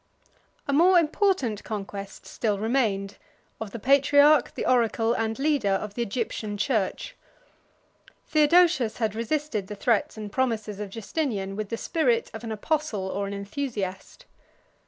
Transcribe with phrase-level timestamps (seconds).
[0.67, 3.19] A more important conquest still remained,
[3.59, 7.15] of the patriarch, the oracle and leader of the Egyptian church.
[8.25, 13.09] Theodosius had resisted the threats and promises of Justinian with the spirit of an apostle
[13.09, 14.25] or an enthusiast.